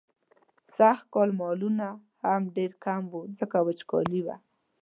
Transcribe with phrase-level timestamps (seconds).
[0.75, 1.87] سږکال مالونه
[2.23, 4.35] هم ډېر کم وو، ځکه وچکالي وه.